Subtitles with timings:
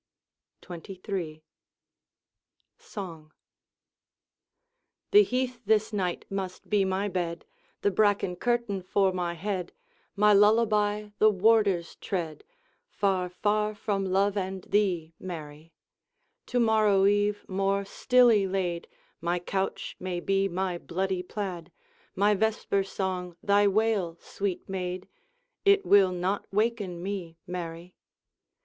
[0.67, 1.43] XXIII.
[2.79, 3.31] Song.
[5.11, 7.45] The heath this night must be my bed,
[7.83, 9.73] The bracken curtain for my head,
[10.15, 12.43] My lullaby the warder's tread,
[12.89, 15.71] Far, far, from love and thee, Mary;
[16.47, 18.87] To morrow eve, more stilly laid,
[19.21, 21.71] My couch may be my bloody plaid,
[22.15, 25.07] My vesper song thy wail, sweet maid!
[25.63, 27.93] It will not waken me, Mary!